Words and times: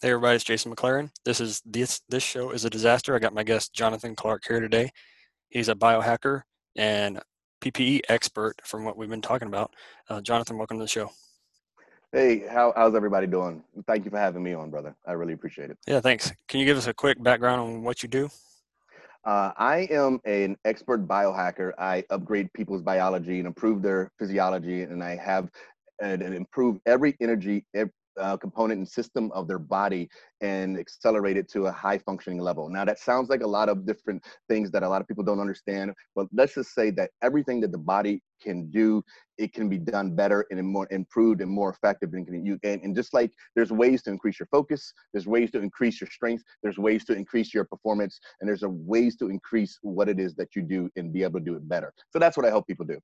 Hey 0.00 0.10
everybody, 0.10 0.36
it's 0.36 0.44
Jason 0.44 0.72
McLaren. 0.72 1.10
This 1.24 1.40
is 1.40 1.60
this 1.66 2.02
this 2.08 2.22
show 2.22 2.52
is 2.52 2.64
a 2.64 2.70
disaster. 2.70 3.16
I 3.16 3.18
got 3.18 3.34
my 3.34 3.42
guest 3.42 3.74
Jonathan 3.74 4.14
Clark 4.14 4.44
here 4.46 4.60
today. 4.60 4.92
He's 5.48 5.68
a 5.68 5.74
biohacker 5.74 6.42
and 6.76 7.20
PPE 7.60 8.02
expert 8.08 8.54
from 8.62 8.84
what 8.84 8.96
we've 8.96 9.08
been 9.08 9.20
talking 9.20 9.48
about. 9.48 9.74
Uh, 10.08 10.20
Jonathan, 10.20 10.56
welcome 10.56 10.78
to 10.78 10.84
the 10.84 10.88
show. 10.88 11.10
Hey, 12.12 12.46
how, 12.48 12.72
how's 12.76 12.94
everybody 12.94 13.26
doing? 13.26 13.64
Thank 13.88 14.04
you 14.04 14.12
for 14.12 14.18
having 14.18 14.40
me 14.40 14.54
on, 14.54 14.70
brother. 14.70 14.94
I 15.04 15.14
really 15.14 15.32
appreciate 15.32 15.70
it. 15.70 15.78
Yeah, 15.88 16.00
thanks. 16.00 16.30
Can 16.46 16.60
you 16.60 16.66
give 16.66 16.78
us 16.78 16.86
a 16.86 16.94
quick 16.94 17.20
background 17.20 17.60
on 17.60 17.82
what 17.82 18.00
you 18.00 18.08
do? 18.08 18.30
Uh, 19.24 19.50
I 19.56 19.88
am 19.90 20.20
an 20.24 20.56
expert 20.64 21.08
biohacker. 21.08 21.72
I 21.76 22.04
upgrade 22.10 22.52
people's 22.52 22.82
biology 22.82 23.38
and 23.38 23.48
improve 23.48 23.82
their 23.82 24.12
physiology, 24.16 24.82
and 24.82 25.02
I 25.02 25.16
have 25.16 25.50
and, 26.00 26.22
and 26.22 26.36
improve 26.36 26.78
every 26.86 27.16
energy, 27.20 27.64
uh, 28.20 28.36
component 28.36 28.78
and 28.78 28.88
system 28.88 29.30
of 29.32 29.48
their 29.48 29.58
body 29.58 30.08
and 30.40 30.78
accelerate 30.78 31.36
it 31.36 31.48
to 31.50 31.66
a 31.66 31.72
high 31.72 31.98
functioning 31.98 32.38
level. 32.38 32.68
Now, 32.68 32.84
that 32.84 32.98
sounds 32.98 33.28
like 33.28 33.42
a 33.42 33.46
lot 33.46 33.68
of 33.68 33.86
different 33.86 34.24
things 34.48 34.70
that 34.70 34.82
a 34.82 34.88
lot 34.88 35.00
of 35.00 35.08
people 35.08 35.24
don't 35.24 35.40
understand, 35.40 35.92
but 36.14 36.26
let's 36.32 36.54
just 36.54 36.74
say 36.74 36.90
that 36.92 37.10
everything 37.22 37.60
that 37.60 37.72
the 37.72 37.78
body 37.78 38.22
can 38.40 38.70
do, 38.70 39.02
it 39.36 39.52
can 39.52 39.68
be 39.68 39.78
done 39.78 40.14
better 40.14 40.46
and 40.50 40.64
more 40.64 40.86
improved 40.90 41.40
and 41.40 41.50
more 41.50 41.70
effective. 41.70 42.12
And, 42.12 42.26
can, 42.26 42.46
you, 42.46 42.58
and, 42.62 42.80
and 42.82 42.94
just 42.94 43.12
like 43.12 43.32
there's 43.56 43.72
ways 43.72 44.02
to 44.02 44.10
increase 44.10 44.38
your 44.38 44.48
focus, 44.50 44.92
there's 45.12 45.26
ways 45.26 45.50
to 45.52 45.60
increase 45.60 46.00
your 46.00 46.08
strength, 46.10 46.44
there's 46.62 46.78
ways 46.78 47.04
to 47.06 47.14
increase 47.14 47.52
your 47.52 47.64
performance, 47.64 48.20
and 48.40 48.48
there's 48.48 48.62
ways 48.62 49.16
to 49.16 49.28
increase 49.28 49.78
what 49.82 50.08
it 50.08 50.20
is 50.20 50.34
that 50.36 50.54
you 50.54 50.62
do 50.62 50.88
and 50.96 51.12
be 51.12 51.22
able 51.22 51.40
to 51.40 51.44
do 51.44 51.54
it 51.54 51.68
better. 51.68 51.92
So 52.10 52.18
that's 52.18 52.36
what 52.36 52.46
I 52.46 52.50
help 52.50 52.66
people 52.66 52.86
do. 52.86 53.00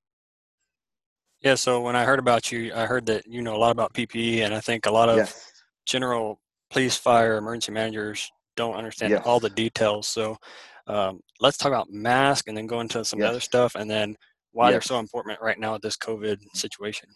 Yeah, 1.45 1.57
so 1.57 1.83
when 1.83 1.95
I 1.95 2.05
heard 2.05 2.19
about 2.19 2.51
you, 2.51 2.73
I 2.75 2.87
heard 2.87 3.05
that 3.07 3.27
you 3.27 3.43
know 3.43 3.55
a 3.55 3.59
lot 3.59 3.71
about 3.71 3.93
PPE, 3.93 4.39
and 4.47 4.55
I 4.55 4.61
think 4.61 4.87
a 4.87 4.91
lot 4.91 5.11
of 5.11 5.19
yes. 5.19 5.53
general 5.85 6.41
police, 6.71 6.97
fire, 6.97 7.37
emergency 7.37 7.71
managers 7.71 8.33
don't 8.57 8.75
understand 8.75 9.11
yes. 9.11 9.23
all 9.27 9.41
the 9.41 9.51
details. 9.51 10.09
So 10.09 10.39
um, 10.87 11.21
let's 11.41 11.59
talk 11.59 11.69
about 11.69 11.91
mask, 11.91 12.49
and 12.49 12.57
then 12.57 12.67
go 12.67 12.81
into 12.81 13.05
some 13.05 13.19
yes. 13.19 13.29
other 13.29 13.41
stuff, 13.41 13.75
and 13.75 13.91
then 13.91 14.17
why 14.53 14.71
they're 14.71 14.81
so 14.81 14.99
important 14.99 15.39
right 15.43 15.59
now 15.59 15.75
with 15.75 15.83
this 15.83 15.99
COVID 15.99 16.39
situation. 16.55 17.11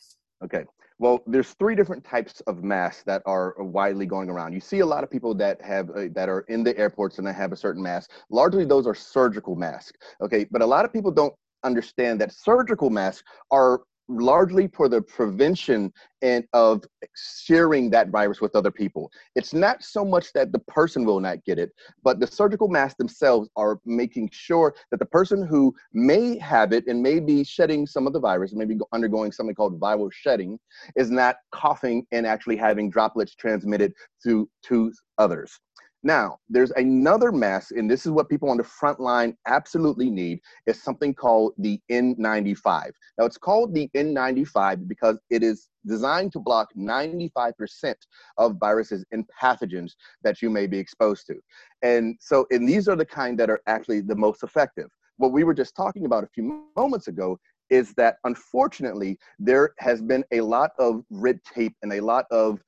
Okay. 0.44 0.64
Well, 0.98 1.22
there's 1.27 1.53
three 1.55 1.75
different 1.75 2.05
types 2.05 2.42
of 2.48 2.62
masks 2.62 3.05
that 3.05 3.22
are 3.25 3.55
widely 3.58 4.05
going 4.05 4.28
around. 4.28 4.53
You 4.53 4.60
see 4.60 4.81
a 4.81 4.86
lot 4.86 5.05
of 5.05 5.10
people 5.10 5.33
that 5.36 5.62
have 5.62 5.88
uh, 5.91 6.08
that 6.12 6.28
are 6.28 6.41
in 6.48 6.62
the 6.64 6.77
airports 6.77 7.16
and 7.16 7.27
they 7.27 7.33
have 7.33 7.53
a 7.53 7.56
certain 7.56 7.83
mask. 7.83 8.10
Largely, 8.31 8.66
those 8.66 8.86
are 8.86 8.94
surgical 8.94 9.56
masks. 9.56 9.97
Okay, 10.20 10.44
but 10.50 10.60
a 10.60 10.66
lot 10.66 10.84
of 10.84 10.92
people 10.92 11.12
don't 11.12 11.33
understand 11.64 12.20
that 12.20 12.33
surgical 12.33 12.91
masks 12.91 13.22
are 13.50 13.81
largely 14.09 14.69
for 14.69 14.89
the 14.89 15.03
prevention 15.03 15.92
and 16.23 16.45
of 16.53 16.84
sharing 17.14 17.91
that 17.91 18.09
virus 18.09 18.41
with 18.41 18.56
other 18.56 18.70
people. 18.70 19.11
It's 19.34 19.53
not 19.53 19.83
so 19.83 20.05
much 20.05 20.33
that 20.33 20.53
the 20.53 20.59
person 20.61 21.05
will 21.05 21.20
not 21.20 21.45
get 21.45 21.59
it, 21.59 21.70
but 22.03 22.19
the 22.19 22.27
surgical 22.27 22.69
masks 22.69 22.97
themselves 22.98 23.48
are 23.56 23.78
making 23.84 24.31
sure 24.33 24.75
that 24.91 24.98
the 24.98 25.06
person 25.06 25.47
who 25.47 25.75
may 25.92 26.39
have 26.39 26.73
it 26.73 26.87
and 26.87 27.03
may 27.03 27.20
be 27.20 27.45
shedding 27.45 27.87
some 27.87 28.06
of 28.06 28.12
the 28.12 28.20
virus, 28.20 28.55
maybe 28.55 28.78
undergoing 28.92 29.31
something 29.31 29.55
called 29.55 29.78
viral 29.78 30.11
shedding, 30.12 30.59
is 30.97 31.11
not 31.11 31.37
coughing 31.53 32.06
and 32.11 32.27
actually 32.27 32.56
having 32.56 32.91
droplets 32.91 33.34
transmitted 33.34 33.93
to 34.25 34.48
to 34.65 34.93
others. 35.19 35.61
Now, 36.04 36.38
there's 36.48 36.70
another 36.72 37.32
mask, 37.32 37.72
and 37.72 37.91
this 37.91 38.06
is 38.06 38.12
what 38.12 38.28
people 38.28 38.50
on 38.50 38.56
the 38.56 38.64
front 38.64 39.00
line 39.00 39.36
absolutely 39.46 40.10
need, 40.10 40.41
is 40.66 40.80
something 40.80 41.12
called 41.12 41.54
the 41.58 41.80
N95. 41.91 42.92
Now, 43.18 43.24
it's 43.24 43.36
called 43.36 43.74
the 43.74 43.91
N95 43.96 44.86
because 44.86 45.19
it 45.28 45.42
is 45.42 45.69
designed 45.86 46.32
to 46.32 46.38
block 46.38 46.69
95% 46.76 47.94
of 48.36 48.56
viruses 48.60 49.04
and 49.10 49.24
pathogens 49.41 49.92
that 50.22 50.41
you 50.41 50.50
may 50.50 50.69
be 50.69 50.78
exposed 50.78 51.26
to. 51.26 51.34
And 51.82 52.16
so, 52.20 52.47
and 52.50 52.69
these 52.69 52.88
are 52.88 52.97
the 52.97 53.06
kind 53.06 53.38
that 53.41 53.50
are 53.50 53.60
actually 53.66 54.00
the 54.00 54.16
most 54.16 54.44
effective. 54.44 54.91
What 55.16 55.32
we 55.32 55.42
were 55.42 55.54
just 55.54 55.75
talking 55.75 56.06
about 56.06 56.22
a 56.22 56.28
few 56.28 56.69
moments 56.76 57.08
ago 57.08 57.41
is 57.70 57.92
that 57.94 58.16
unfortunately, 58.25 59.19
there 59.38 59.72
has 59.78 60.00
been 60.00 60.25
a 60.31 60.41
lot 60.41 60.70
of 60.78 61.03
red 61.10 61.41
tape 61.44 61.75
and 61.82 61.92
a 61.92 62.00
lot 62.00 62.25
of 62.31 62.60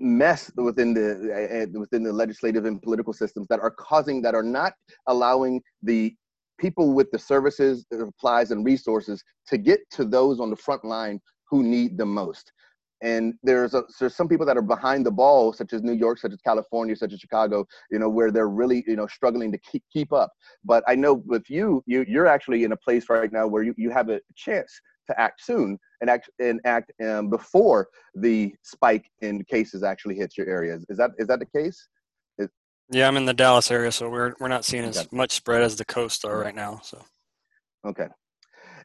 mess 0.00 0.50
within 0.56 0.94
the 0.94 1.68
uh, 1.74 1.78
within 1.78 2.02
the 2.02 2.12
legislative 2.12 2.64
and 2.64 2.80
political 2.82 3.12
systems 3.12 3.46
that 3.48 3.60
are 3.60 3.70
causing 3.70 4.22
that 4.22 4.34
are 4.34 4.42
not 4.42 4.74
allowing 5.06 5.60
the 5.82 6.14
people 6.58 6.92
with 6.92 7.10
the 7.10 7.18
services 7.18 7.86
supplies 7.92 8.50
and 8.50 8.64
resources 8.64 9.22
to 9.46 9.56
get 9.58 9.80
to 9.90 10.04
those 10.04 10.40
on 10.40 10.50
the 10.50 10.56
front 10.56 10.84
line 10.84 11.20
who 11.48 11.62
need 11.62 11.96
the 11.96 12.04
most. 12.06 12.52
And 13.00 13.34
there's 13.44 13.74
a, 13.74 13.84
there's 14.00 14.16
some 14.16 14.26
people 14.26 14.44
that 14.46 14.56
are 14.56 14.62
behind 14.62 15.06
the 15.06 15.10
ball 15.12 15.52
such 15.52 15.72
as 15.72 15.84
new 15.84 15.92
york 15.92 16.18
such 16.18 16.32
as 16.32 16.40
california 16.40 16.96
such 16.96 17.12
as 17.12 17.20
chicago 17.20 17.64
you 17.92 17.98
know 18.00 18.08
where 18.08 18.32
they're 18.32 18.48
really 18.48 18.82
you 18.88 18.96
know 18.96 19.06
struggling 19.06 19.52
to 19.52 19.58
keep, 19.58 19.84
keep 19.92 20.12
up. 20.12 20.32
But 20.64 20.82
i 20.88 20.96
know 20.96 21.14
with 21.14 21.48
you 21.48 21.82
you 21.86 22.04
you're 22.08 22.26
actually 22.26 22.64
in 22.64 22.72
a 22.72 22.76
place 22.76 23.08
right 23.08 23.32
now 23.32 23.46
where 23.46 23.62
you, 23.62 23.72
you 23.76 23.90
have 23.90 24.08
a 24.08 24.20
chance 24.34 24.80
to 25.08 25.20
act 25.20 25.44
soon 25.44 25.78
and 26.00 26.10
act 26.10 26.30
and 26.38 26.60
act 26.64 26.92
um, 27.04 27.28
before 27.28 27.88
the 28.14 28.54
spike 28.62 29.10
in 29.20 29.44
cases 29.44 29.82
actually 29.82 30.16
hits 30.16 30.36
your 30.36 30.48
area. 30.48 30.78
Is 30.88 30.96
that 30.98 31.10
is 31.18 31.26
that 31.28 31.40
the 31.40 31.46
case? 31.46 31.88
Is, 32.38 32.48
yeah, 32.90 33.08
I'm 33.08 33.16
in 33.16 33.26
the 33.26 33.34
Dallas 33.34 33.70
area, 33.70 33.92
so 33.92 34.08
we're 34.08 34.34
we're 34.40 34.48
not 34.48 34.64
seeing 34.64 34.84
as 34.84 35.10
much 35.12 35.32
spread 35.32 35.62
as 35.62 35.76
the 35.76 35.84
coast 35.84 36.24
are 36.24 36.38
right 36.38 36.54
now. 36.54 36.80
So 36.82 37.02
okay, 37.86 38.08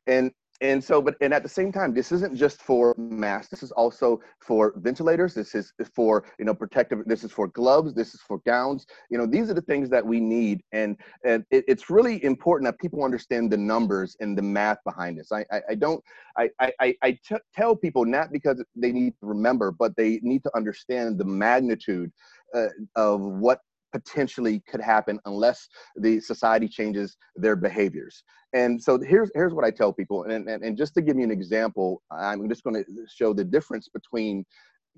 and 0.07 0.31
and 0.62 0.84
so 0.84 1.02
but 1.02 1.16
and 1.22 1.34
at 1.34 1.44
the 1.44 1.50
same 1.50 1.72
time 1.72 1.94
this 1.94 2.12
isn't 2.12 2.36
just 2.36 2.62
for 2.62 2.94
masks. 2.97 3.50
This 3.50 3.64
is 3.64 3.72
also 3.72 4.22
for 4.40 4.74
ventilators. 4.78 5.34
This 5.34 5.56
is 5.56 5.74
for 5.94 6.25
you 6.40 6.46
know 6.46 6.53
protective 6.53 7.03
this 7.06 7.24
is 7.24 7.31
for 7.31 7.47
gloves. 7.50 7.94
This 7.94 8.14
is 8.14 8.22
for 8.22 8.40
gowns. 8.46 8.86
You 9.09 9.18
know 9.18 9.25
these 9.25 9.50
are 9.50 9.53
the 9.53 9.62
things 9.62 9.90
that 9.90 10.06
we 10.06 10.19
need. 10.19 10.62
And 10.72 10.97
and 11.25 11.46
it, 11.52 11.66
it's 11.68 11.90
really 11.90 12.24
important 12.24 12.66
that 12.68 12.80
people 12.80 13.03
understand 13.03 13.52
the 13.52 13.58
numbers 13.58 14.16
and 14.19 14.38
the 14.38 14.41
math 14.41 14.78
behind 14.86 15.18
this. 15.18 15.31
I 15.31 15.46
i, 15.52 15.62
I 15.69 15.75
don't 15.75 16.03
i 16.38 16.50
i 16.59 16.96
I 17.02 17.12
t- 17.28 17.35
tell 17.53 17.75
people 17.75 18.06
not 18.06 18.31
because 18.31 18.64
they 18.75 18.91
need 18.91 19.14
to 19.20 19.25
remember 19.25 19.72
but 19.72 19.96
they 19.96 20.20
need 20.22 20.44
to 20.44 20.52
understand 20.56 21.18
the 21.18 21.25
magnitude 21.25 22.12
uh, 22.53 22.68
of 22.96 23.22
what 23.22 23.59
potentially 23.93 24.61
could 24.67 24.81
happen 24.81 25.19
unless 25.25 25.67
the 25.95 26.19
society 26.19 26.67
changes 26.67 27.15
their 27.35 27.55
behaviors. 27.55 28.23
And 28.53 28.81
so 28.81 28.99
here's 28.99 29.31
here's 29.33 29.53
what 29.53 29.65
I 29.65 29.71
tell 29.71 29.93
people, 29.93 30.23
and, 30.23 30.49
and, 30.49 30.63
and 30.63 30.77
just 30.77 30.93
to 30.95 31.01
give 31.01 31.17
you 31.17 31.23
an 31.23 31.31
example, 31.31 32.01
I'm 32.11 32.49
just 32.49 32.63
going 32.63 32.75
to 32.75 32.85
show 33.07 33.33
the 33.33 33.43
difference 33.43 33.87
between 33.87 34.45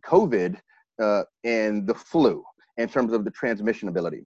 COVID 0.05 0.57
uh, 1.01 1.23
and 1.43 1.87
the 1.87 1.93
flu 1.93 2.43
in 2.77 2.89
terms 2.89 3.13
of 3.13 3.23
the 3.23 3.31
transmission 3.31 3.87
ability. 3.87 4.25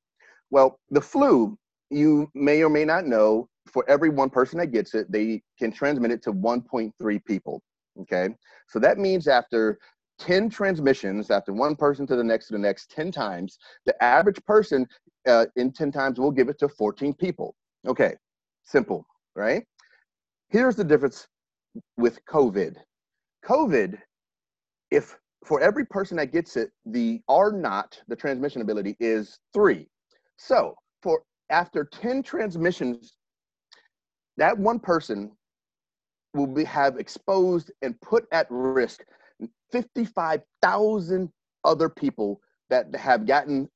Well, 0.49 0.79
the 0.89 1.01
flu, 1.01 1.57
you 1.89 2.29
may 2.33 2.63
or 2.63 2.69
may 2.69 2.85
not 2.85 3.05
know, 3.05 3.49
for 3.67 3.87
every 3.87 4.09
one 4.09 4.29
person 4.29 4.57
that 4.59 4.67
gets 4.67 4.95
it, 4.95 5.11
they 5.11 5.43
can 5.59 5.71
transmit 5.71 6.11
it 6.11 6.23
to 6.23 6.33
1.3 6.33 7.25
people. 7.25 7.61
Okay, 8.01 8.29
so 8.67 8.79
that 8.79 8.97
means 8.97 9.27
after 9.27 9.77
10 10.19 10.49
transmissions 10.49 11.31
after 11.31 11.53
one 11.53 11.75
person 11.75 12.05
to 12.07 12.15
the 12.15 12.23
next 12.23 12.47
to 12.47 12.53
the 12.53 12.59
next 12.59 12.91
10 12.91 13.11
times, 13.11 13.57
the 13.85 14.03
average 14.03 14.43
person 14.45 14.87
uh, 15.27 15.45
in 15.55 15.71
10 15.71 15.91
times 15.91 16.19
will 16.19 16.31
give 16.31 16.49
it 16.49 16.59
to 16.59 16.67
14 16.67 17.13
people. 17.13 17.55
Okay, 17.87 18.13
simple, 18.63 19.05
right? 19.35 19.63
Here's 20.49 20.75
the 20.75 20.83
difference 20.83 21.27
with 21.97 22.23
COVID. 22.25 22.75
COVID, 23.45 23.97
if 24.91 25.17
for 25.45 25.61
every 25.61 25.85
person 25.85 26.17
that 26.17 26.33
gets 26.33 26.57
it, 26.57 26.71
the 26.85 27.21
R 27.29 27.51
naught, 27.51 28.01
the 28.07 28.15
transmission 28.15 28.61
ability, 28.61 28.97
is 28.99 29.39
three. 29.53 29.87
So 30.37 30.75
for 31.01 31.21
after 31.49 31.85
10 31.85 32.23
transmissions, 32.23 33.15
that 34.37 34.57
one 34.57 34.79
person 34.79 35.31
will 36.33 36.47
be 36.47 36.63
have 36.63 36.97
exposed 36.97 37.71
and 37.81 37.99
put 38.01 38.25
at 38.31 38.47
risk 38.49 39.03
55,000 39.71 41.29
other 41.63 41.89
people 41.89 42.41
that 42.69 42.93
have 42.95 43.25
gotten 43.25 43.69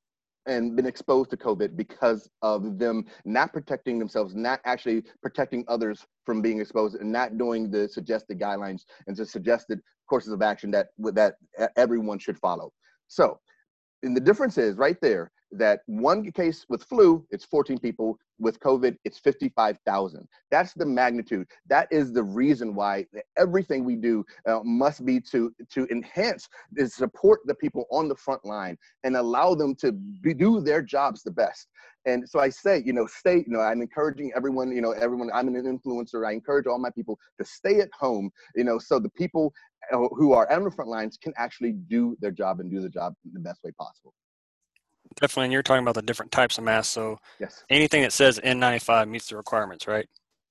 and 0.46 0.76
been 0.76 0.86
exposed 0.86 1.30
to 1.30 1.36
COVID 1.36 1.76
because 1.76 2.28
of 2.42 2.78
them 2.78 3.06
not 3.24 3.52
protecting 3.52 3.98
themselves, 3.98 4.34
not 4.34 4.60
actually 4.64 5.02
protecting 5.22 5.64
others 5.68 6.04
from 6.26 6.42
being 6.42 6.60
exposed, 6.60 6.96
and 6.96 7.10
not 7.10 7.38
doing 7.38 7.70
the 7.70 7.88
suggested 7.88 8.38
guidelines 8.38 8.82
and 9.06 9.16
the 9.16 9.24
suggested 9.24 9.80
courses 10.08 10.32
of 10.32 10.42
action 10.42 10.70
that 10.70 10.88
that 10.98 11.36
everyone 11.76 12.18
should 12.18 12.38
follow. 12.38 12.72
So, 13.08 13.40
and 14.02 14.16
the 14.16 14.20
difference 14.20 14.58
is 14.58 14.76
right 14.76 15.00
there 15.00 15.32
that 15.58 15.80
one 15.86 16.30
case 16.32 16.66
with 16.68 16.82
flu, 16.84 17.26
it's 17.30 17.44
14 17.44 17.78
people. 17.78 18.18
With 18.40 18.58
COVID, 18.58 18.96
it's 19.04 19.18
55,000. 19.18 20.26
That's 20.50 20.74
the 20.74 20.84
magnitude. 20.84 21.46
That 21.68 21.86
is 21.92 22.12
the 22.12 22.24
reason 22.24 22.74
why 22.74 23.06
everything 23.36 23.84
we 23.84 23.94
do 23.94 24.24
uh, 24.48 24.58
must 24.64 25.06
be 25.06 25.20
to 25.30 25.54
to 25.70 25.86
enhance 25.88 26.48
and 26.76 26.90
support 26.90 27.40
the 27.44 27.54
people 27.54 27.86
on 27.92 28.08
the 28.08 28.16
front 28.16 28.44
line 28.44 28.76
and 29.04 29.16
allow 29.16 29.54
them 29.54 29.76
to 29.76 29.92
be, 29.92 30.34
do 30.34 30.60
their 30.60 30.82
jobs 30.82 31.22
the 31.22 31.30
best. 31.30 31.68
And 32.06 32.28
so 32.28 32.40
I 32.40 32.48
say, 32.48 32.82
you 32.84 32.92
know, 32.92 33.06
stay. 33.06 33.36
You 33.46 33.52
know, 33.52 33.60
I'm 33.60 33.80
encouraging 33.80 34.32
everyone. 34.34 34.72
You 34.72 34.82
know, 34.82 34.90
everyone. 34.90 35.30
I'm 35.32 35.46
an 35.46 35.54
influencer. 35.54 36.26
I 36.26 36.32
encourage 36.32 36.66
all 36.66 36.78
my 36.78 36.90
people 36.90 37.20
to 37.38 37.44
stay 37.44 37.80
at 37.80 37.90
home. 37.98 38.32
You 38.56 38.64
know, 38.64 38.78
so 38.78 38.98
the 38.98 39.10
people 39.10 39.54
who 39.90 40.32
are 40.32 40.50
on 40.50 40.64
the 40.64 40.70
front 40.70 40.90
lines 40.90 41.16
can 41.16 41.32
actually 41.36 41.72
do 41.72 42.16
their 42.20 42.30
job 42.30 42.60
and 42.60 42.70
do 42.70 42.80
the 42.80 42.88
job 42.88 43.14
in 43.24 43.32
the 43.32 43.40
best 43.40 43.62
way 43.62 43.70
possible. 43.78 44.12
Definitely, 45.20 45.44
and 45.44 45.52
you're 45.52 45.62
talking 45.62 45.82
about 45.82 45.94
the 45.94 46.02
different 46.02 46.32
types 46.32 46.58
of 46.58 46.64
masks. 46.64 46.92
So 46.92 47.18
yes, 47.40 47.64
anything 47.70 48.02
that 48.02 48.12
says 48.12 48.40
N95 48.44 49.08
meets 49.08 49.28
the 49.28 49.36
requirements, 49.36 49.86
right? 49.86 50.08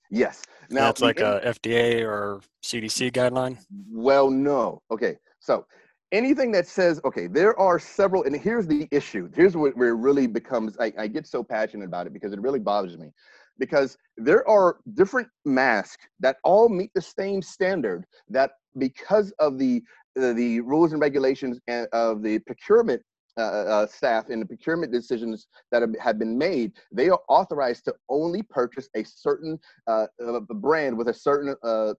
Yes. 0.09 0.43
Now 0.69 0.89
it's 0.89 1.01
like 1.01 1.19
a 1.19 1.41
FDA 1.45 2.01
or 2.01 2.41
CDC 2.63 3.11
guideline. 3.11 3.57
Well, 3.91 4.29
no. 4.29 4.81
Okay, 4.91 5.17
so 5.39 5.65
anything 6.11 6.51
that 6.53 6.67
says 6.67 7.01
okay, 7.03 7.27
there 7.27 7.59
are 7.59 7.79
several, 7.79 8.23
and 8.23 8.35
here's 8.35 8.67
the 8.67 8.87
issue. 8.91 9.29
Here's 9.35 9.57
where, 9.57 9.71
where 9.71 9.89
it 9.89 9.95
really 9.95 10.27
becomes. 10.27 10.77
I, 10.79 10.93
I 10.97 11.07
get 11.07 11.27
so 11.27 11.43
passionate 11.43 11.85
about 11.85 12.07
it 12.07 12.13
because 12.13 12.31
it 12.31 12.41
really 12.41 12.59
bothers 12.59 12.97
me 12.97 13.11
because 13.59 13.97
there 14.17 14.47
are 14.47 14.77
different 14.93 15.27
masks 15.45 16.07
that 16.19 16.37
all 16.43 16.69
meet 16.69 16.91
the 16.95 17.01
same 17.01 17.41
standard 17.41 18.05
that 18.29 18.51
because 18.77 19.31
of 19.39 19.57
the 19.57 19.81
the, 20.15 20.33
the 20.33 20.61
rules 20.61 20.91
and 20.91 21.01
regulations 21.01 21.59
eh, 21.67 21.85
of 21.91 22.21
the 22.21 22.37
procurement 22.39 23.01
uh, 23.37 23.41
uh, 23.41 23.87
staff 23.87 24.29
in 24.29 24.39
the 24.39 24.45
procurement 24.45 24.91
decisions 24.91 25.47
that 25.71 25.81
have, 25.81 25.95
have, 25.99 26.19
been 26.19 26.37
made, 26.37 26.71
they 26.91 27.09
are 27.09 27.19
authorized 27.29 27.85
to 27.85 27.93
only 28.09 28.43
purchase 28.43 28.89
a 28.95 29.03
certain 29.03 29.59
uh, 29.87 30.05
brand 30.55 30.97
with 30.97 31.07
a 31.07 31.13
certain 31.13 31.55
uh, 31.63 31.93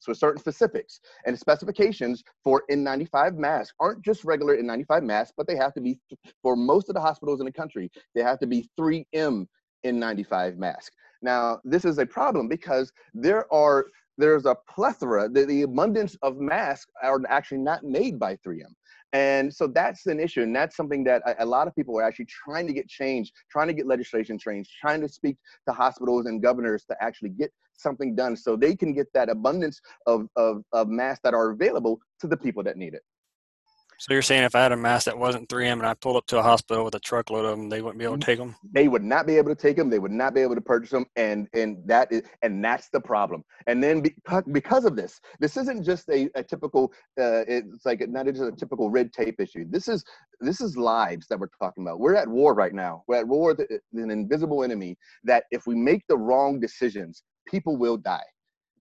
so 0.00 0.12
certain 0.12 0.40
specifics 0.40 1.00
and 1.26 1.38
specifications 1.38 2.24
for 2.42 2.64
N95 2.70 3.36
masks 3.36 3.74
aren't 3.78 4.02
just 4.04 4.24
regular 4.24 4.56
N95 4.56 5.04
masks, 5.04 5.34
but 5.36 5.46
they 5.46 5.56
have 5.56 5.74
to 5.74 5.80
be 5.80 5.98
for 6.42 6.56
most 6.56 6.88
of 6.88 6.94
the 6.94 7.00
hospitals 7.00 7.40
in 7.40 7.46
the 7.46 7.52
country. 7.52 7.90
They 8.14 8.22
have 8.22 8.38
to 8.40 8.46
be 8.46 8.68
3M 8.78 9.46
N95 9.84 10.56
mask. 10.56 10.92
Now, 11.22 11.60
this 11.64 11.84
is 11.84 11.98
a 11.98 12.06
problem 12.06 12.48
because 12.48 12.92
there 13.12 13.52
are 13.52 13.86
there's 14.20 14.46
a 14.46 14.56
plethora, 14.68 15.28
the, 15.28 15.44
the 15.46 15.62
abundance 15.62 16.16
of 16.22 16.38
masks 16.38 16.90
are 17.02 17.20
actually 17.28 17.58
not 17.58 17.82
made 17.84 18.18
by 18.18 18.36
3M. 18.36 18.72
And 19.12 19.52
so 19.52 19.66
that's 19.66 20.06
an 20.06 20.20
issue. 20.20 20.42
And 20.42 20.54
that's 20.54 20.76
something 20.76 21.02
that 21.04 21.22
a, 21.40 21.44
lot 21.44 21.66
of 21.66 21.74
people 21.74 21.98
are 21.98 22.02
actually 22.02 22.26
trying 22.26 22.66
to 22.68 22.72
get 22.72 22.88
changed, 22.88 23.32
trying 23.50 23.66
to 23.66 23.74
get 23.74 23.86
legislation 23.86 24.38
changed, 24.38 24.70
trying 24.80 25.00
to 25.00 25.08
speak 25.08 25.36
to 25.66 25.74
hospitals 25.74 26.26
and 26.26 26.40
governors 26.40 26.84
to 26.84 26.96
actually 27.00 27.30
get 27.30 27.50
something 27.72 28.14
done 28.14 28.36
so 28.36 28.54
they 28.54 28.76
can 28.76 28.94
get 28.94 29.12
that 29.14 29.28
abundance 29.28 29.80
of, 30.06 30.28
of, 30.36 30.62
of 30.72 30.88
masks 30.88 31.22
that 31.24 31.34
are 31.34 31.50
available 31.50 31.98
to 32.20 32.28
the 32.28 32.36
people 32.36 32.62
that 32.62 32.76
need 32.76 32.94
it. 32.94 33.02
So 34.00 34.14
you're 34.14 34.22
saying 34.22 34.44
if 34.44 34.54
I 34.54 34.62
had 34.62 34.72
a 34.72 34.78
mask 34.78 35.04
that 35.04 35.18
wasn't 35.18 35.50
3M 35.50 35.72
and 35.72 35.86
I 35.86 35.92
pulled 35.92 36.16
up 36.16 36.26
to 36.28 36.38
a 36.38 36.42
hospital 36.42 36.86
with 36.86 36.94
a 36.94 37.00
truckload 37.00 37.44
of 37.44 37.50
them, 37.50 37.68
they 37.68 37.82
wouldn't 37.82 37.98
be 37.98 38.06
able 38.06 38.16
to 38.16 38.24
take 38.24 38.38
them? 38.38 38.56
They 38.72 38.88
would 38.88 39.04
not 39.04 39.26
be 39.26 39.36
able 39.36 39.54
to 39.54 39.54
take 39.54 39.76
them. 39.76 39.90
They 39.90 39.98
would 39.98 40.10
not 40.10 40.32
be 40.32 40.40
able 40.40 40.54
to 40.54 40.62
purchase 40.62 40.88
them, 40.88 41.04
and 41.16 41.48
and 41.52 41.76
that 41.84 42.10
is 42.10 42.22
and 42.40 42.64
that's 42.64 42.88
the 42.88 43.00
problem. 43.00 43.44
And 43.66 43.84
then 43.84 44.02
because 44.52 44.86
of 44.86 44.96
this, 44.96 45.20
this 45.38 45.58
isn't 45.58 45.84
just 45.84 46.08
a, 46.08 46.30
a 46.34 46.42
typical. 46.42 46.94
Uh, 47.20 47.44
it's 47.46 47.84
like 47.84 48.02
not 48.08 48.24
just 48.24 48.40
a 48.40 48.52
typical 48.52 48.88
red 48.88 49.12
tape 49.12 49.38
issue. 49.38 49.66
This 49.68 49.86
is 49.86 50.02
this 50.40 50.62
is 50.62 50.78
lives 50.78 51.26
that 51.28 51.38
we're 51.38 51.48
talking 51.60 51.84
about. 51.84 52.00
We're 52.00 52.14
at 52.14 52.26
war 52.26 52.54
right 52.54 52.72
now. 52.72 53.04
We're 53.06 53.16
at 53.16 53.28
war 53.28 53.54
with 53.54 53.68
an 53.92 54.10
invisible 54.10 54.64
enemy. 54.64 54.96
That 55.24 55.44
if 55.50 55.66
we 55.66 55.74
make 55.74 56.04
the 56.08 56.16
wrong 56.16 56.58
decisions, 56.58 57.22
people 57.46 57.76
will 57.76 57.98
die 57.98 58.24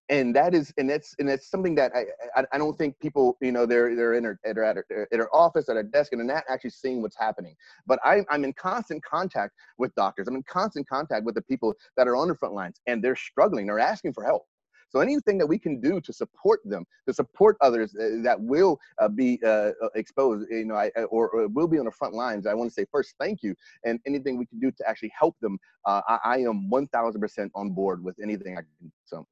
and 0.09 0.35
that 0.35 0.53
is 0.53 0.73
and 0.77 0.89
that's 0.89 1.15
and 1.19 1.29
that's 1.29 1.49
something 1.49 1.75
that 1.75 1.91
I, 1.95 2.05
I, 2.35 2.45
I 2.51 2.57
don't 2.57 2.77
think 2.77 2.99
people 2.99 3.37
you 3.41 3.51
know 3.51 3.65
they're 3.65 3.95
they're 3.95 4.15
in 4.15 4.23
they're 4.23 4.63
at, 4.63 4.77
their, 4.89 5.07
at 5.13 5.19
office 5.31 5.69
at 5.69 5.77
a 5.77 5.83
desk 5.83 6.11
and 6.11 6.19
they're 6.19 6.35
not 6.35 6.43
actually 6.49 6.71
seeing 6.71 7.01
what's 7.01 7.17
happening 7.17 7.55
but 7.85 7.99
I, 8.03 8.25
i'm 8.29 8.43
in 8.43 8.53
constant 8.53 9.03
contact 9.03 9.53
with 9.77 9.93
doctors 9.95 10.27
i'm 10.27 10.35
in 10.35 10.43
constant 10.43 10.87
contact 10.89 11.25
with 11.25 11.35
the 11.35 11.41
people 11.43 11.75
that 11.95 12.07
are 12.07 12.15
on 12.15 12.27
the 12.27 12.35
front 12.35 12.55
lines 12.55 12.81
and 12.87 13.03
they're 13.03 13.15
struggling 13.15 13.67
they're 13.67 13.79
asking 13.79 14.13
for 14.13 14.23
help 14.23 14.45
so 14.89 14.99
anything 15.01 15.37
that 15.37 15.45
we 15.45 15.59
can 15.59 15.79
do 15.79 16.01
to 16.01 16.11
support 16.11 16.61
them, 16.65 16.85
to 17.07 17.13
support 17.13 17.57
others 17.61 17.95
uh, 17.95 18.21
that 18.23 18.39
will 18.39 18.79
uh, 18.97 19.07
be 19.07 19.39
uh, 19.43 19.71
uh 19.81 19.89
exposed, 19.95 20.47
you 20.49 20.65
know, 20.65 20.75
I, 20.75 20.89
or, 21.11 21.29
or, 21.29 21.47
will 21.47 21.67
be 21.67 21.77
on 21.77 21.85
the 21.85 21.91
front 21.91 22.15
lines, 22.15 22.47
I 22.47 22.55
want 22.55 22.71
to 22.71 22.73
say 22.73 22.85
first, 22.91 23.13
thank 23.19 23.43
you. 23.43 23.55
And 23.85 23.99
anything 24.07 24.37
we 24.37 24.47
can 24.47 24.59
do 24.59 24.71
to 24.71 24.89
actually 24.89 25.11
help 25.17 25.35
them, 25.41 25.59
uh, 25.85 26.01
I, 26.07 26.19
I, 26.23 26.37
am 26.39 26.69
1,000% 26.71 27.49
on 27.53 27.69
board 27.69 28.03
with 28.03 28.15
anything 28.21 28.57
I 28.57 28.61
can. 28.61 28.91
So 29.05 29.27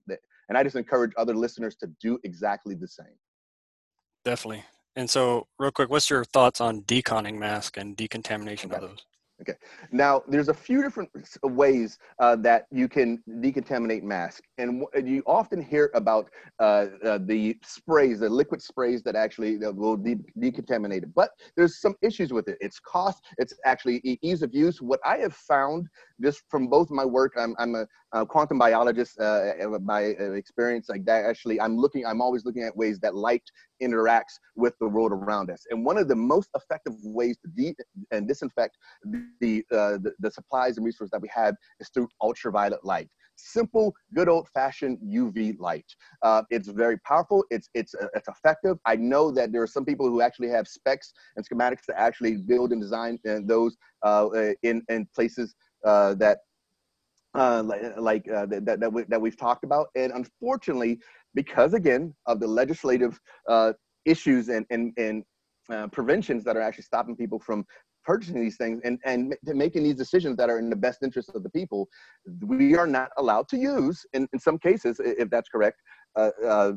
and 0.50 0.58
I 0.58 0.64
just 0.64 0.76
encourage 0.76 1.12
other 1.18 1.36
listeners 1.36 1.76
to 1.78 1.88
do 2.02 2.20
exactly 2.24 2.76
the 2.76 2.88
same. 2.88 3.18
Definitely. 4.24 4.64
And 4.96 5.10
so, 5.10 5.48
real 5.60 5.72
quick, 5.72 5.90
what's 5.90 6.10
your 6.10 6.26
thoughts 6.26 6.60
on 6.60 6.82
deconning 6.82 7.38
mask 7.38 7.78
and 7.78 7.96
decontamination 7.96 8.72
okay. 8.72 8.84
of 8.84 8.90
those? 8.90 9.06
Okay. 9.42 9.54
Now, 9.92 10.24
there's 10.28 10.50
a 10.50 10.54
few 10.54 10.82
different 10.82 11.12
ways 11.44 12.00
uh, 12.20 12.36
that 12.38 12.66
you 12.72 12.88
can 12.88 13.22
decontaminate 13.30 14.02
masks, 14.02 14.42
and 14.58 14.84
you 15.04 15.22
often 15.28 15.62
hear 15.62 15.92
about 15.94 16.30
uh, 16.60 16.88
uh, 17.06 17.20
the 17.22 17.56
sprays, 17.64 18.22
the 18.22 18.30
liquid 18.30 18.64
sprays 18.64 19.04
that 19.04 19.16
actually 19.16 19.58
will 19.58 19.96
de- 19.96 20.16
decontaminate 20.40 21.04
it. 21.04 21.14
But 21.14 21.30
there's 21.56 21.80
some 21.80 21.94
issues 22.02 22.34
with 22.34 22.48
it. 22.48 22.58
It's 22.62 22.80
cost. 22.80 23.24
It's 23.38 23.54
actually 23.64 24.02
ease 24.24 24.42
of 24.42 24.56
use. 24.56 24.82
What 24.82 25.00
I 25.06 25.18
have 25.18 25.36
found, 25.36 25.88
just 26.20 26.42
from 26.50 26.68
both 26.68 26.90
my 26.90 27.06
work, 27.06 27.34
I'm, 27.38 27.56
I'm 27.60 27.76
a, 27.76 27.86
a 28.14 28.26
quantum 28.26 28.58
biologist 28.58 29.20
uh, 29.20 29.52
by 29.82 30.16
uh, 30.20 30.32
experience 30.32 30.90
like 30.90 31.06
that. 31.06 31.26
Actually, 31.26 31.62
I'm 31.62 31.78
looking. 31.78 32.08
I'm 32.08 32.22
always 32.22 32.44
looking 32.44 32.64
at 32.64 32.76
ways 32.76 32.98
that 33.02 33.14
light 33.14 33.44
interacts 33.82 34.40
with 34.56 34.74
the 34.80 34.88
world 34.88 35.12
around 35.12 35.50
us. 35.50 35.64
And 35.70 35.86
one 35.86 35.98
of 35.98 36.08
the 36.08 36.16
most 36.16 36.50
effective 36.56 36.94
ways 37.04 37.38
to 37.44 37.50
de- 37.50 37.76
and 38.12 38.28
disinfect 38.28 38.78
the, 39.04 39.64
uh, 39.72 39.98
the, 39.98 40.14
the 40.20 40.32
supplies 40.32 40.78
and 40.78 40.86
resources 40.86 41.12
that 41.12 41.22
we 41.22 41.30
have 41.34 41.56
is 41.80 41.90
through 41.94 42.08
ultraviolet 42.22 42.84
light. 42.84 43.10
Simple, 43.36 43.94
good 44.16 44.30
old-fashioned 44.30 44.98
UV 45.00 45.60
light. 45.60 45.86
Uh, 46.24 46.42
it's 46.50 46.70
very 46.70 46.98
powerful. 47.00 47.46
It's 47.52 47.70
it's 47.76 47.94
uh, 47.94 48.08
it's 48.16 48.28
effective. 48.28 48.80
I 48.86 48.96
know 48.96 49.30
that 49.30 49.52
there 49.52 49.62
are 49.62 49.68
some 49.68 49.86
people 49.86 50.08
who 50.10 50.22
actually 50.22 50.50
have 50.50 50.68
specs 50.68 51.14
and 51.36 51.48
schematics 51.48 51.86
to 51.86 52.00
actually 52.00 52.38
build 52.38 52.72
and 52.72 52.82
design 52.82 53.20
and 53.26 53.48
those 53.48 53.78
uh, 54.02 54.30
in 54.64 54.82
in 54.90 55.08
places 55.14 55.54
uh, 55.86 56.16
that 56.16 56.40
uh, 57.34 57.64
like, 57.64 57.82
like 57.98 58.30
uh, 58.30 58.46
that 58.48 58.80
that, 58.80 58.92
we, 58.92 59.04
that 59.04 59.22
we've 59.22 59.38
talked 59.38 59.64
about. 59.64 59.88
And 59.96 60.12
unfortunately, 60.14 61.00
because 61.36 61.74
again 61.74 62.14
of 62.26 62.40
the 62.40 62.48
legislative 62.48 63.20
uh, 63.48 63.74
issues 64.06 64.50
and 64.50 64.66
and 64.70 64.94
and 64.98 65.24
uh, 65.70 65.88
preventions 65.88 66.44
that 66.46 66.56
are 66.56 66.62
actually 66.62 66.84
stopping 66.84 67.16
people 67.16 67.40
from 67.40 67.66
purchasing 68.08 68.40
these 68.40 68.58
things 68.58 68.80
and 68.86 68.98
and 69.06 69.36
making 69.44 69.84
these 69.84 69.96
decisions 69.96 70.38
that 70.38 70.50
are 70.50 70.60
in 70.60 70.70
the 70.70 70.76
best 70.76 71.04
interest 71.04 71.30
of 71.36 71.44
the 71.44 71.50
people, 71.50 71.88
we 72.42 72.76
are 72.76 72.88
not 72.88 73.10
allowed 73.18 73.48
to 73.50 73.58
use 73.58 74.06
in, 74.14 74.28
in 74.34 74.40
some 74.40 74.58
cases, 74.58 75.00
if 75.04 75.30
that's 75.30 75.50
correct, 75.50 75.78
uh, 76.16 76.32
uh, 76.46 76.72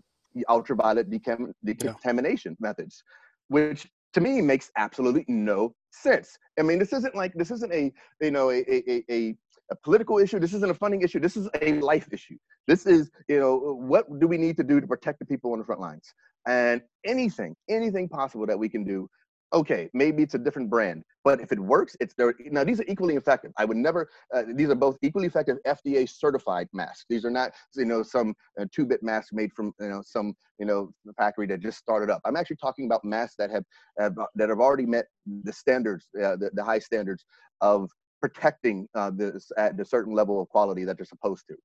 ultraviolet 0.48 1.08
decam- 1.08 1.52
decontamination 1.64 2.52
yeah. 2.52 2.68
methods, 2.68 3.02
which 3.48 3.88
to 4.12 4.20
me 4.20 4.42
makes 4.42 4.70
absolutely 4.76 5.24
no 5.28 5.72
sense. 5.92 6.36
I 6.58 6.62
mean, 6.62 6.80
this 6.80 6.92
isn't 6.92 7.14
like 7.14 7.32
this 7.34 7.52
isn't 7.52 7.72
a 7.72 7.92
you 8.20 8.32
know 8.32 8.50
a 8.50 8.60
a, 8.68 9.04
a 9.08 9.36
a 9.70 9.76
political 9.76 10.18
issue. 10.18 10.38
This 10.38 10.52
isn't 10.54 10.70
a 10.70 10.74
funding 10.74 11.02
issue. 11.02 11.20
This 11.20 11.36
is 11.36 11.48
a 11.62 11.74
life 11.80 12.08
issue. 12.12 12.36
This 12.66 12.86
is, 12.86 13.10
you 13.28 13.38
know, 13.38 13.56
what 13.56 14.06
do 14.18 14.26
we 14.26 14.36
need 14.36 14.56
to 14.56 14.64
do 14.64 14.80
to 14.80 14.86
protect 14.86 15.18
the 15.18 15.26
people 15.26 15.52
on 15.52 15.58
the 15.58 15.64
front 15.64 15.80
lines? 15.80 16.12
And 16.46 16.82
anything, 17.04 17.54
anything 17.68 18.08
possible 18.08 18.46
that 18.46 18.58
we 18.58 18.68
can 18.68 18.84
do. 18.84 19.08
Okay, 19.52 19.90
maybe 19.92 20.22
it's 20.22 20.34
a 20.34 20.38
different 20.38 20.70
brand, 20.70 21.02
but 21.24 21.40
if 21.40 21.50
it 21.50 21.58
works, 21.58 21.96
it's 21.98 22.14
there. 22.14 22.32
Now 22.52 22.62
these 22.62 22.78
are 22.80 22.84
equally 22.86 23.16
effective. 23.16 23.50
I 23.58 23.64
would 23.64 23.76
never. 23.76 24.08
Uh, 24.32 24.44
these 24.54 24.68
are 24.70 24.76
both 24.76 24.96
equally 25.02 25.26
effective 25.26 25.58
FDA 25.66 26.08
certified 26.08 26.68
masks. 26.72 27.04
These 27.10 27.24
are 27.24 27.30
not, 27.30 27.50
you 27.74 27.84
know, 27.84 28.04
some 28.04 28.32
uh, 28.60 28.66
two-bit 28.72 29.02
mask 29.02 29.30
made 29.32 29.52
from, 29.52 29.72
you 29.80 29.88
know, 29.88 30.02
some, 30.06 30.34
you 30.60 30.66
know, 30.66 30.92
factory 31.18 31.48
that 31.48 31.58
just 31.58 31.78
started 31.78 32.10
up. 32.10 32.20
I'm 32.24 32.36
actually 32.36 32.58
talking 32.58 32.86
about 32.86 33.04
masks 33.04 33.34
that 33.38 33.50
have, 33.50 33.64
have 33.98 34.14
that 34.36 34.50
have 34.50 34.60
already 34.60 34.86
met 34.86 35.06
the 35.26 35.52
standards, 35.52 36.06
uh, 36.16 36.36
the, 36.36 36.50
the 36.54 36.62
high 36.62 36.78
standards 36.78 37.24
of 37.60 37.90
protecting 38.20 38.88
uh, 38.94 39.10
this 39.10 39.50
at 39.56 39.78
a 39.78 39.84
certain 39.84 40.14
level 40.14 40.40
of 40.40 40.48
quality 40.48 40.84
that 40.84 40.96
they're 40.96 41.06
supposed 41.06 41.46
to. 41.48 41.56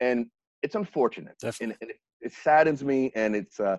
And 0.00 0.26
it's 0.62 0.74
unfortunate, 0.74 1.36
and, 1.42 1.74
and 1.80 1.90
it, 1.90 1.96
it, 2.20 2.32
saddens 2.32 2.84
me, 2.84 3.10
and 3.14 3.34
it's 3.34 3.60
uh, 3.60 3.78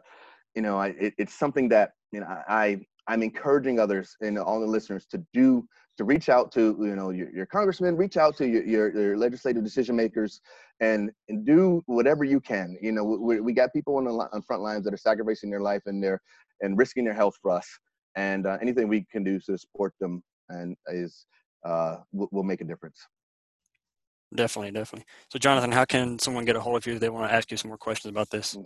you 0.56 0.62
know, 0.62 0.78
I, 0.78 0.88
it, 1.00 1.14
it's 1.18 1.34
something 1.34 1.70
that 1.70 1.92
you 2.12 2.20
know 2.20 2.28
I 2.28 2.82
I'm 3.08 3.24
encouraging 3.24 3.80
others 3.80 4.16
and 4.22 4.38
all 4.38 4.60
the 4.60 4.66
listeners 4.66 5.06
to 5.08 5.24
do 5.34 5.68
to 5.98 6.04
reach 6.04 6.30
out 6.30 6.52
to 6.54 6.76
you 6.80 6.96
know 6.96 7.10
your, 7.10 7.30
your 7.32 7.46
congressman, 7.46 7.98
reach 7.98 8.18
out 8.18 8.36
to 8.38 8.48
your, 8.48 8.64
your, 8.64 8.98
your 8.98 9.18
legislative 9.18 9.64
decision 9.64 9.96
makers, 9.96 10.42
and 10.80 11.12
and 11.30 11.46
do 11.46 11.84
whatever 11.86 12.24
you 12.24 12.40
can. 12.40 12.78
You 12.82 12.92
know, 12.92 13.04
we, 13.04 13.40
we 13.40 13.54
got 13.54 13.74
people 13.74 13.98
on 13.98 14.06
the 14.06 14.12
on 14.12 14.42
front 14.42 14.62
lines 14.62 14.86
that 14.86 14.94
are 14.94 14.98
sacrificing 14.98 15.50
their 15.50 15.62
life 15.62 15.84
and 15.86 16.04
their 16.04 16.22
and 16.62 16.78
risking 16.78 17.06
their 17.06 17.14
health 17.14 17.36
for 17.42 17.52
us, 17.52 17.68
and 18.16 18.46
uh, 18.46 18.58
anything 18.62 18.88
we 18.88 19.06
can 19.12 19.24
do 19.24 19.40
to 19.40 19.58
support 19.58 19.94
them 20.00 20.24
and 20.50 20.76
is 20.88 21.26
uh, 21.64 21.98
will, 22.12 22.30
will 22.32 22.44
make 22.44 22.62
a 22.62 22.66
difference. 22.66 23.08
Definitely, 24.34 24.72
definitely. 24.72 25.06
So, 25.30 25.40
Jonathan, 25.40 25.72
how 25.72 25.86
can 25.86 26.18
someone 26.18 26.46
get 26.46 26.56
a 26.56 26.62
hold 26.62 26.78
of 26.78 26.88
you 26.88 26.94
if 26.94 27.00
they 27.00 27.10
want 27.10 27.30
to 27.30 27.36
ask 27.36 27.52
you 27.52 27.58
some 27.58 27.70
more 27.70 27.78
questions 27.78 28.10
about 28.10 28.30
this? 28.30 28.58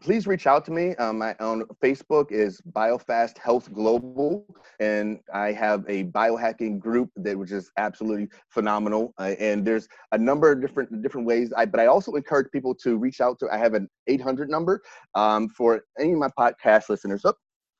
please 0.00 0.26
reach 0.26 0.46
out 0.46 0.64
to 0.66 0.70
me. 0.70 0.94
Um, 0.96 1.18
my 1.18 1.34
on 1.40 1.62
Facebook 1.82 2.30
is 2.30 2.60
BioFast 2.72 3.38
Health 3.38 3.72
Global, 3.72 4.46
and 4.80 5.20
I 5.32 5.52
have 5.52 5.84
a 5.88 6.04
biohacking 6.04 6.78
group 6.78 7.10
that 7.16 7.36
which 7.36 7.52
is 7.52 7.70
absolutely 7.76 8.28
phenomenal. 8.50 9.14
Uh, 9.18 9.34
and 9.38 9.64
there's 9.64 9.88
a 10.12 10.18
number 10.18 10.52
of 10.52 10.60
different 10.60 11.02
different 11.02 11.26
ways. 11.26 11.52
I, 11.56 11.66
but 11.66 11.80
I 11.80 11.86
also 11.86 12.12
encourage 12.12 12.50
people 12.52 12.74
to 12.76 12.96
reach 12.96 13.20
out 13.20 13.38
to. 13.40 13.48
I 13.50 13.58
have 13.58 13.74
an 13.74 13.88
800 14.06 14.50
number 14.50 14.82
um, 15.14 15.48
for 15.48 15.82
any 15.98 16.12
of 16.12 16.18
my 16.18 16.30
podcast 16.38 16.88
listeners. 16.88 17.22
Oh, 17.24 17.34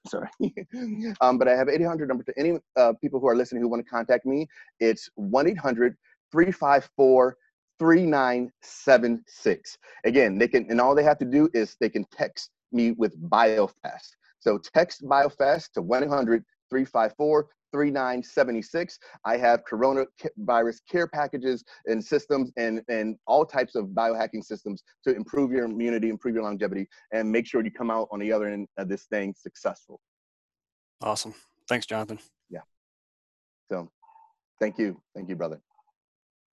sorry. 0.06 0.28
um, 1.20 1.38
but 1.38 1.48
I 1.48 1.56
have 1.56 1.68
800 1.68 2.08
number 2.08 2.24
to 2.24 2.38
any 2.38 2.58
uh, 2.76 2.92
people 3.00 3.20
who 3.20 3.28
are 3.28 3.36
listening 3.36 3.62
who 3.62 3.68
want 3.68 3.84
to 3.84 3.90
contact 3.90 4.26
me. 4.26 4.48
It's 4.80 5.08
1 5.14 5.48
800 5.48 5.96
354 6.32 7.36
3976. 7.78 9.78
Again, 10.04 10.38
they 10.38 10.48
can, 10.48 10.66
and 10.70 10.80
all 10.80 10.94
they 10.94 11.02
have 11.02 11.18
to 11.18 11.24
do 11.24 11.48
is 11.52 11.76
they 11.80 11.88
can 11.88 12.04
text 12.10 12.50
me 12.72 12.92
with 12.92 13.20
BioFast. 13.28 14.10
So 14.40 14.58
text 14.58 15.02
BioFast 15.02 15.72
to 15.72 15.82
1 15.82 16.04
800 16.04 16.44
354 16.70 17.48
3976. 17.72 18.98
I 19.24 19.36
have 19.36 19.62
coronavirus 19.70 20.78
care 20.90 21.06
packages 21.06 21.64
and 21.86 22.02
systems 22.02 22.50
and, 22.56 22.80
and 22.88 23.16
all 23.26 23.44
types 23.44 23.74
of 23.74 23.86
biohacking 23.86 24.42
systems 24.42 24.82
to 25.04 25.14
improve 25.14 25.50
your 25.50 25.64
immunity, 25.64 26.08
improve 26.08 26.34
your 26.34 26.44
longevity, 26.44 26.88
and 27.12 27.30
make 27.30 27.46
sure 27.46 27.64
you 27.64 27.70
come 27.70 27.90
out 27.90 28.08
on 28.10 28.20
the 28.20 28.32
other 28.32 28.46
end 28.46 28.68
of 28.78 28.88
this 28.88 29.04
thing 29.04 29.34
successful. 29.36 30.00
Awesome. 31.02 31.34
Thanks, 31.68 31.86
Jonathan. 31.86 32.18
Yeah. 32.48 32.60
So 33.70 33.90
thank 34.60 34.78
you. 34.78 35.00
Thank 35.14 35.28
you, 35.28 35.36
brother. 35.36 35.60